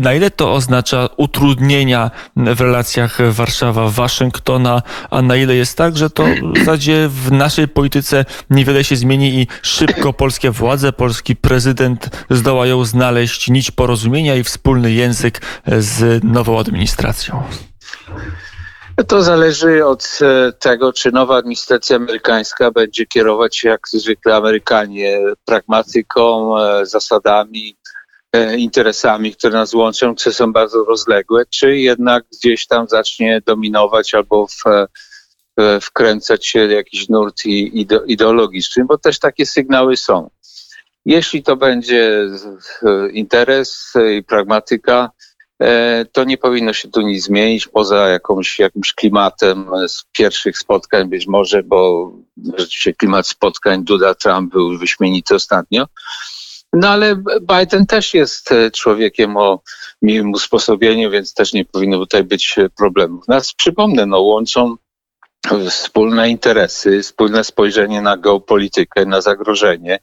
Na 0.00 0.14
ile 0.14 0.30
to 0.30 0.52
oznacza 0.52 1.08
utrudnienia 1.16 2.05
w 2.36 2.60
relacjach 2.60 3.18
Warszawa-Waszyngtona, 3.18 4.82
a 5.10 5.22
na 5.22 5.36
ile 5.36 5.54
jest 5.54 5.78
tak, 5.78 5.96
że 5.96 6.10
to 6.10 6.24
w 6.54 6.58
zasadzie 6.58 7.08
w 7.08 7.32
naszej 7.32 7.68
polityce 7.68 8.24
niewiele 8.50 8.84
się 8.84 8.96
zmieni 8.96 9.40
i 9.40 9.46
szybko 9.62 10.12
polskie 10.12 10.50
władze, 10.50 10.92
polski 10.92 11.36
prezydent 11.36 12.26
zdołają 12.30 12.84
znaleźć 12.84 13.50
nić 13.50 13.70
porozumienia 13.70 14.34
i 14.34 14.44
wspólny 14.44 14.92
język 14.92 15.40
z 15.78 16.24
nową 16.24 16.58
administracją? 16.58 17.42
To 19.08 19.22
zależy 19.22 19.86
od 19.86 20.18
e, 20.22 20.52
tego, 20.52 20.92
czy 20.92 21.12
nowa 21.12 21.36
administracja 21.36 21.96
amerykańska 21.96 22.70
będzie 22.70 23.06
kierować 23.06 23.56
się 23.56 23.68
jak 23.68 23.80
zwykle 23.88 24.36
Amerykanie 24.36 25.20
pragmatyką, 25.44 26.58
e, 26.58 26.86
zasadami, 26.86 27.76
interesami, 28.58 29.34
które 29.34 29.52
nas 29.52 29.74
łączą, 29.74 30.14
które 30.14 30.34
są 30.34 30.52
bardzo 30.52 30.84
rozległe, 30.84 31.44
czy 31.50 31.76
jednak 31.76 32.24
gdzieś 32.32 32.66
tam 32.66 32.88
zacznie 32.88 33.42
dominować 33.46 34.14
albo 34.14 34.46
w, 34.46 34.62
wkręcać 35.80 36.46
się 36.46 36.58
jakiś 36.58 37.08
nurt 37.08 37.42
ideologiczny, 38.06 38.84
bo 38.84 38.98
też 38.98 39.18
takie 39.18 39.46
sygnały 39.46 39.96
są. 39.96 40.30
Jeśli 41.04 41.42
to 41.42 41.56
będzie 41.56 42.28
interes 43.12 43.92
i 44.18 44.22
pragmatyka, 44.22 45.10
E, 45.62 46.04
to 46.12 46.24
nie 46.24 46.38
powinno 46.38 46.72
się 46.72 46.90
tu 46.90 47.00
nic 47.00 47.24
zmienić 47.24 47.68
poza 47.68 48.08
jakąś, 48.08 48.58
jakimś 48.58 48.92
klimatem 48.92 49.70
z 49.88 50.04
pierwszych 50.12 50.58
spotkań 50.58 51.08
być 51.08 51.26
może, 51.26 51.62
bo 51.62 52.12
rzeczywiście 52.58 52.94
klimat 52.94 53.26
spotkań 53.26 53.84
Duda-Trump 53.84 54.50
był 54.50 54.78
wyśmienity 54.78 55.34
ostatnio. 55.34 55.86
No 56.72 56.88
ale 56.88 57.22
Biden 57.40 57.86
też 57.86 58.14
jest 58.14 58.52
e, 58.52 58.70
człowiekiem 58.70 59.36
o 59.36 59.62
miłym 60.02 60.32
usposobieniu, 60.32 61.10
więc 61.10 61.34
też 61.34 61.52
nie 61.52 61.64
powinno 61.64 61.98
tutaj 61.98 62.24
być 62.24 62.56
problemów. 62.76 63.28
Nas 63.28 63.52
przypomnę, 63.52 64.06
no 64.06 64.20
łączą 64.20 64.76
wspólne 65.70 66.30
interesy, 66.30 67.02
wspólne 67.02 67.44
spojrzenie 67.44 68.02
na 68.02 68.16
geopolitykę, 68.16 69.06
na 69.06 69.20
zagrożenie 69.20 69.98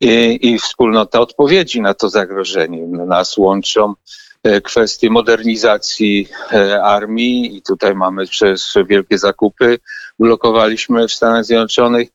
i, 0.00 0.38
i 0.42 0.58
wspólnota 0.58 1.20
odpowiedzi 1.20 1.80
na 1.80 1.94
to 1.94 2.08
zagrożenie. 2.08 2.86
Nas 2.86 3.36
łączą 3.36 3.94
E, 4.42 4.60
kwestie 4.60 5.10
modernizacji 5.10 6.28
e, 6.52 6.82
armii 6.82 7.56
i 7.56 7.62
tutaj 7.62 7.94
mamy 7.94 8.26
przez 8.26 8.74
wielkie 8.88 9.18
zakupy 9.18 9.78
ulokowaliśmy 10.18 11.08
w 11.08 11.12
Stanach 11.12 11.44
Zjednoczonych. 11.44 12.08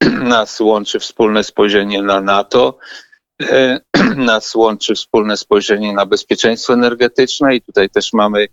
Nas 0.22 0.60
łączy 0.60 0.98
wspólne 1.00 1.44
spojrzenie 1.44 2.02
na 2.02 2.20
NATO, 2.20 2.78
e, 3.42 3.80
nas 4.16 4.54
łączy 4.54 4.94
wspólne 4.94 5.36
spojrzenie 5.36 5.92
na 5.92 6.06
bezpieczeństwo 6.06 6.72
energetyczne 6.72 7.56
i 7.56 7.62
tutaj 7.62 7.90
też 7.90 8.12
mamy 8.12 8.48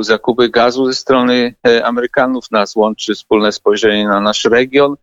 zakupy 0.00 0.48
gazu 0.48 0.86
ze 0.86 0.94
strony 0.94 1.54
Amerykanów, 1.84 2.50
nas 2.50 2.76
łączy 2.76 3.14
wspólne 3.14 3.52
spojrzenie 3.52 4.08
na 4.08 4.20
nasz 4.20 4.44
region. 4.44 4.96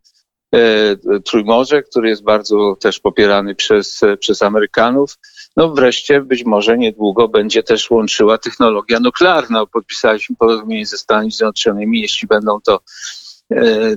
Trójmorze, 1.26 1.84
który 1.84 2.10
jest 2.10 2.24
bardzo 2.24 2.76
też 2.80 3.00
popierany 3.00 3.56
przez, 3.56 4.02
przez 4.20 4.42
Amerykanów. 4.42 5.18
No 5.58 5.70
wreszcie 5.70 6.22
być 6.22 6.46
może 6.46 6.78
niedługo 6.78 7.28
będzie 7.28 7.64
też 7.64 7.92
łączyła 7.92 8.38
technologia 8.38 9.00
nuklearna. 9.00 9.66
Podpisaliśmy 9.66 10.36
porozumienie 10.36 10.86
ze 10.86 10.98
Stanami 10.98 11.32
Zjednoczonymi. 11.32 12.02
Jeśli 12.02 12.28
będą 12.28 12.62
to 12.62 12.80
E, 12.80 13.21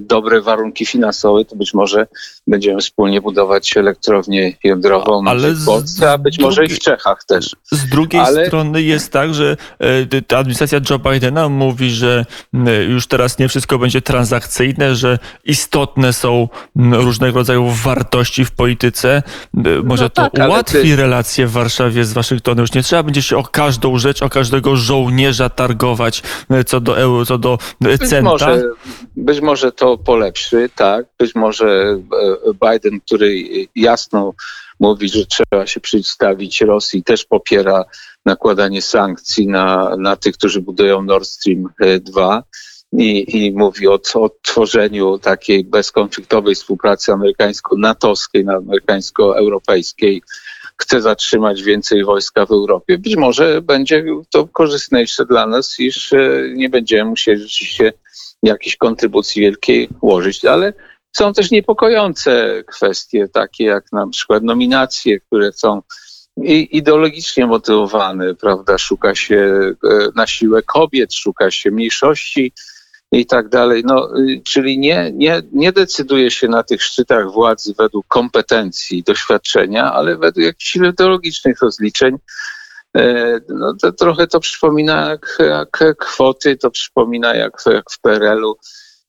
dobre 0.00 0.40
warunki 0.40 0.86
finansowe, 0.86 1.44
to 1.44 1.56
być 1.56 1.74
może 1.74 2.06
będziemy 2.46 2.80
wspólnie 2.80 3.20
budować 3.20 3.76
elektrownię 3.76 4.52
jądrową 4.64 5.24
Ale 5.26 5.52
w 5.52 5.64
Polsce, 5.64 6.10
a 6.12 6.18
być 6.18 6.38
może 6.38 6.64
i 6.64 6.68
w 6.68 6.78
Czechach 6.78 7.24
też. 7.24 7.56
Z 7.70 7.88
drugiej 7.88 8.20
Ale... 8.20 8.46
strony 8.46 8.82
jest 8.82 9.12
tak, 9.12 9.34
że 9.34 9.56
e, 9.78 10.22
ta 10.22 10.38
administracja 10.38 10.80
Joe 10.90 10.98
Bidena 10.98 11.48
mówi, 11.48 11.90
że 11.90 12.24
już 12.88 13.06
teraz 13.06 13.38
nie 13.38 13.48
wszystko 13.48 13.78
będzie 13.78 14.02
transakcyjne, 14.02 14.94
że 14.94 15.18
istotne 15.44 16.12
są 16.12 16.48
różnego 16.92 17.38
rodzaju 17.38 17.66
wartości 17.70 18.44
w 18.44 18.50
polityce. 18.50 19.22
Może 19.84 20.04
no 20.04 20.10
to 20.10 20.30
tak, 20.30 20.48
ułatwi 20.48 20.82
ty... 20.82 20.96
relacje 20.96 21.46
w 21.46 21.52
Warszawie 21.52 22.04
z 22.04 22.12
Waszyngtonem. 22.12 22.62
Już 22.62 22.72
nie 22.72 22.82
trzeba 22.82 23.02
będzie 23.02 23.22
się 23.22 23.36
o 23.36 23.42
każdą 23.42 23.98
rzecz, 23.98 24.22
o 24.22 24.28
każdego 24.28 24.76
żołnierza 24.76 25.48
targować 25.50 26.22
co 26.66 26.80
do 26.80 26.98
euro, 26.98 27.26
co 27.26 27.38
do 27.38 27.58
centa. 27.80 27.98
Być 27.98 28.22
może, 28.22 28.62
być 29.16 29.40
może 29.44 29.72
to 29.72 29.98
polepszy, 29.98 30.70
tak. 30.76 31.06
Być 31.18 31.34
może 31.34 31.66
e, 31.66 32.70
Biden, 32.72 33.00
który 33.00 33.34
jasno 33.76 34.34
mówi, 34.80 35.08
że 35.08 35.26
trzeba 35.26 35.66
się 35.66 35.80
przedstawić 35.80 36.60
Rosji, 36.60 37.04
też 37.04 37.24
popiera 37.24 37.84
nakładanie 38.24 38.82
sankcji 38.82 39.48
na, 39.48 39.96
na 39.98 40.16
tych, 40.16 40.34
którzy 40.34 40.60
budują 40.60 41.02
Nord 41.02 41.28
Stream 41.28 41.68
2. 42.00 42.38
E, 42.38 42.42
I, 43.02 43.46
i 43.46 43.52
mówi 43.52 43.88
o, 43.88 44.00
o 44.14 44.30
tworzeniu 44.42 45.18
takiej 45.18 45.64
bezkonfliktowej 45.64 46.54
współpracy 46.54 47.12
amerykańsko-natowskiej, 47.12 48.44
amerykańsko-europejskiej, 48.48 50.22
chce 50.76 51.00
zatrzymać 51.00 51.62
więcej 51.62 52.04
wojska 52.04 52.46
w 52.46 52.50
Europie. 52.50 52.98
Być 52.98 53.16
może 53.16 53.62
będzie 53.62 54.04
to 54.30 54.46
korzystniejsze 54.46 55.26
dla 55.26 55.46
nas, 55.46 55.80
iż 55.80 56.12
e, 56.12 56.50
nie 56.54 56.68
będziemy 56.68 57.10
musieli 57.10 57.42
rzeczywiście 57.42 57.92
jakiejś 58.44 58.76
kontrybucji 58.76 59.42
wielkiej 59.42 59.88
łożyć, 60.02 60.44
ale 60.44 60.72
są 61.16 61.32
też 61.32 61.50
niepokojące 61.50 62.64
kwestie, 62.66 63.28
takie 63.28 63.64
jak 63.64 63.92
na 63.92 64.06
przykład 64.08 64.42
nominacje, 64.42 65.20
które 65.20 65.52
są 65.52 65.82
ideologicznie 66.70 67.46
motywowane, 67.46 68.34
prawda? 68.34 68.78
Szuka 68.78 69.14
się 69.14 69.60
e, 69.84 70.08
na 70.14 70.26
siłę 70.26 70.62
kobiet, 70.62 71.14
szuka 71.14 71.50
się 71.50 71.70
mniejszości 71.70 72.52
i 73.12 73.26
tak 73.26 73.48
dalej. 73.48 73.82
No, 73.86 74.18
y, 74.18 74.40
czyli 74.44 74.78
nie, 74.78 75.12
nie, 75.14 75.42
nie 75.52 75.72
decyduje 75.72 76.30
się 76.30 76.48
na 76.48 76.62
tych 76.62 76.82
szczytach 76.82 77.32
władzy 77.32 77.74
według 77.78 78.06
kompetencji 78.08 79.02
doświadczenia, 79.02 79.92
ale 79.92 80.16
według 80.16 80.46
jakichś 80.46 80.76
ideologicznych 80.76 81.62
rozliczeń. 81.62 82.16
E, 82.96 83.40
no, 83.48 83.74
to 83.82 83.92
trochę 83.92 84.26
to 84.26 84.40
przypomina 84.40 85.10
jak, 85.10 85.38
jak 85.40 85.96
kwoty, 85.98 86.56
to 86.56 86.70
przypomina 86.70 87.34
jak, 87.34 87.52
jak 87.66 87.90
w 87.90 88.00
PRL-u 88.00 88.56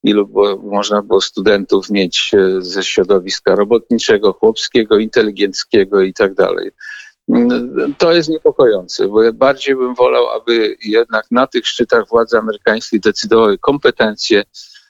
ilu 0.04 0.28
było, 0.28 0.58
można 0.58 1.02
było 1.02 1.22
studentów 1.22 1.90
mieć 1.90 2.32
e, 2.34 2.62
ze 2.62 2.84
środowiska 2.84 3.56
robotniczego, 3.56 4.34
chłopskiego, 4.34 4.98
inteligenckiego 4.98 6.02
i 6.02 6.14
tak 6.14 6.34
dalej. 6.34 6.72
To 7.98 8.14
jest 8.14 8.30
niepokojące, 8.30 9.08
bo 9.08 9.24
ja 9.24 9.34
bardziej 9.34 9.76
bym 9.76 9.96
wolał, 9.96 10.30
aby 10.30 10.78
jednak 10.86 11.26
na 11.32 11.48
tych 11.48 11.68
szczytach 11.68 12.08
władze 12.08 12.38
amerykańskie 12.38 13.00
decydowały 13.00 13.58
kompetencje, 13.58 14.44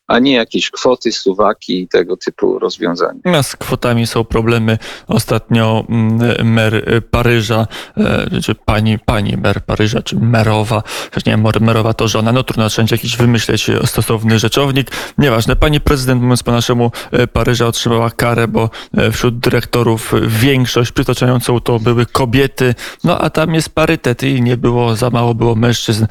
a 0.08 0.20
nie 0.20 0.34
jakieś 0.34 0.72
kwoty, 0.72 1.12
suwaki 1.12 1.82
i 1.82 1.88
tego 1.88 2.18
typu 2.18 2.60
rozwiązania. 2.60 3.20
A 3.24 3.44
z 3.44 3.56
kwotami 3.56 4.08
są 4.08 4.24
problemy. 4.24 4.78
Ostatnio 5.08 5.86
mm, 5.90 6.52
mer 6.54 7.02
Paryża, 7.12 7.68
e, 7.98 8.42
czy 8.42 8.56
pani, 8.56 9.00
pani 9.00 9.38
mer 9.38 9.62
Paryża, 9.66 10.02
czy 10.02 10.16
merowa, 10.16 10.84
chociaż 11.06 11.26
nie, 11.26 11.38
merowa 11.62 11.94
to 11.94 12.08
żona, 12.08 12.32
no 12.32 12.44
trudno 12.44 12.70
wszędzie 12.70 12.96
jakiś 12.96 13.18
wymyśleć 13.18 13.68
stosowny 13.86 14.40
rzeczownik. 14.40 14.92
Nieważne, 15.18 15.56
pani 15.56 15.82
prezydent, 15.82 16.22
mówiąc 16.22 16.44
po 16.44 16.52
naszemu, 16.52 16.92
e, 17.12 17.28
Paryża 17.28 17.68
otrzymała 17.68 18.10
karę, 18.10 18.48
bo 18.48 18.70
e, 18.98 19.12
wśród 19.12 19.40
dyrektorów 19.40 20.14
większość 20.28 20.92
przytaczającą 20.92 21.60
to 21.60 21.80
były 21.80 22.06
kobiety, 22.06 22.76
no 23.04 23.20
a 23.20 23.30
tam 23.30 23.54
jest 23.54 23.70
parytet 23.70 24.24
i 24.24 24.42
nie 24.42 24.58
było, 24.58 24.96
za 24.96 25.10
mało 25.10 25.36
było 25.36 25.56
mężczyzn. 25.56 26.06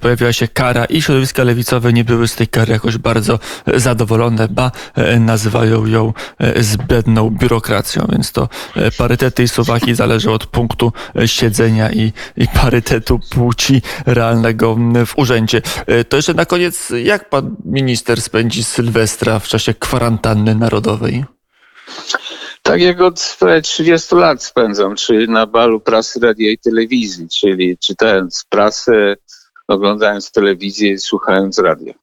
Pojawiła 0.00 0.32
się 0.32 0.48
kara 0.48 0.84
i 0.84 1.02
środowiska 1.02 1.44
lewicowe 1.44 1.92
nie 1.92 2.04
były 2.04 2.28
z 2.28 2.34
tej 2.34 2.48
kary 2.48 2.72
jakoś 2.72 2.98
bardzo 2.98 3.25
bardzo 3.26 3.38
zadowolone, 3.78 4.48
ba 4.48 4.70
e, 4.94 5.20
nazywają 5.20 5.86
ją 5.86 6.12
e, 6.38 6.62
zbędną 6.62 7.30
biurokracją, 7.30 8.06
więc 8.12 8.32
to 8.32 8.48
e, 8.76 8.90
parytety 8.90 9.42
i 9.42 9.48
suwaki 9.48 9.94
zależą 9.94 10.32
od 10.32 10.46
punktu 10.46 10.92
siedzenia 11.26 11.92
i, 11.92 12.12
i 12.36 12.48
parytetu 12.48 13.20
płci 13.30 13.82
realnego 14.06 14.76
w 15.06 15.18
urzędzie. 15.18 15.62
To 16.08 16.16
jeszcze 16.16 16.34
na 16.34 16.44
koniec, 16.44 16.92
jak 17.04 17.28
pan 17.28 17.56
minister 17.64 18.22
spędzi 18.22 18.64
Sylwestra 18.64 19.38
w 19.38 19.48
czasie 19.48 19.74
kwarantanny 19.74 20.54
narodowej? 20.54 21.24
Tak 22.62 22.80
jak 22.80 23.00
od 23.00 23.38
30 23.62 24.14
lat 24.14 24.42
spędzam, 24.42 24.96
czyli 24.96 25.28
na 25.28 25.46
balu 25.46 25.80
prasy, 25.80 26.20
radia 26.20 26.50
i 26.50 26.58
telewizji, 26.58 27.28
czyli 27.28 27.78
czytając 27.78 28.44
prasę, 28.48 29.16
oglądając 29.68 30.30
telewizję 30.30 30.90
i 30.90 30.98
słuchając 30.98 31.58
radia 31.58 31.94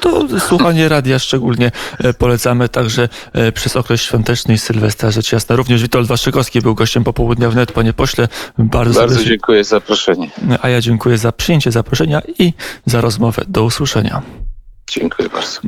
to 0.00 0.40
słuchanie 0.40 0.88
radia 0.88 1.18
szczególnie 1.18 1.72
e, 1.98 2.14
polecamy 2.14 2.68
także 2.68 3.08
e, 3.32 3.52
przez 3.52 3.76
okres 3.76 4.02
świąteczny 4.02 4.54
i 4.54 4.58
Sylwestra, 4.58 5.10
rzecz 5.10 5.32
jasna. 5.32 5.56
Również 5.56 5.82
Witold 5.82 6.08
Waszykowski 6.08 6.60
był 6.60 6.74
gościem 6.74 7.04
popołudnia 7.04 7.50
wnet. 7.50 7.72
Panie 7.72 7.92
pośle, 7.92 8.28
bardzo, 8.58 9.00
bardzo 9.00 9.24
dziękuję 9.24 9.64
za 9.64 9.70
zaproszenie. 9.70 10.30
A 10.62 10.68
ja 10.68 10.80
dziękuję 10.80 11.18
za 11.18 11.32
przyjęcie 11.32 11.72
zaproszenia 11.72 12.22
i 12.38 12.52
za 12.86 13.00
rozmowę. 13.00 13.42
Do 13.48 13.64
usłyszenia. 13.64 14.22
Dziękuję 14.90 15.28
bardzo. 15.28 15.60